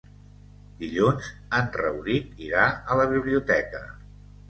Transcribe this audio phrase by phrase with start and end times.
[0.79, 1.27] Dilluns
[1.59, 2.67] en Rauric irà
[2.97, 3.89] a la biblioteca.